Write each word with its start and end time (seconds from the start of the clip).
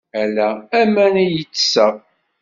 Ala 0.21 0.49
aman 0.79 1.15
ay 1.23 1.35
ttesseɣ. 1.43 1.93